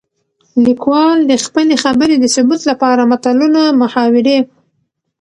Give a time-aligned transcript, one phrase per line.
[0.65, 4.37] ليکوال د خپلې خبرې د ثبوت لپاره متلونه ،محاورې